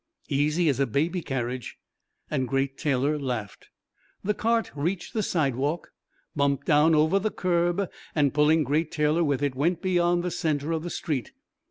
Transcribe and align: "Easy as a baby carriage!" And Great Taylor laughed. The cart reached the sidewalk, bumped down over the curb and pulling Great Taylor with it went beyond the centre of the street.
"Easy 0.29 0.67
as 0.67 0.79
a 0.79 0.87
baby 0.87 1.21
carriage!" 1.21 1.77
And 2.31 2.47
Great 2.47 2.75
Taylor 2.75 3.19
laughed. 3.19 3.69
The 4.23 4.33
cart 4.33 4.71
reached 4.73 5.13
the 5.13 5.21
sidewalk, 5.21 5.91
bumped 6.35 6.65
down 6.65 6.95
over 6.95 7.19
the 7.19 7.29
curb 7.29 7.87
and 8.15 8.33
pulling 8.33 8.63
Great 8.63 8.89
Taylor 8.91 9.23
with 9.23 9.43
it 9.43 9.53
went 9.53 9.79
beyond 9.79 10.23
the 10.23 10.31
centre 10.31 10.71
of 10.71 10.81
the 10.81 10.89
street. 10.89 11.33